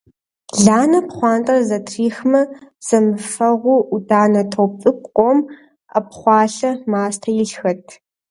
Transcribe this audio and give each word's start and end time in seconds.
Ланэ 0.63 0.99
пхъуантэр 1.07 1.59
зэтрихмэ– 1.69 2.41
зэмыфэгъуу 2.87 3.81
Ӏуданэ 3.89 4.41
топ 4.51 4.71
цӀыкӀу 4.81 5.07
къом, 5.15 5.39
Ӏэпхъуалъэ, 5.91 6.71
мастэ 6.91 7.29
илъхэт. 7.43 7.85